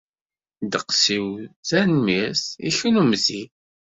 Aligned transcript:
Ddeqs-iw, 0.63 1.27
tanemmirt. 1.67 2.45
I 2.67 2.69
kennemti? 2.77 3.41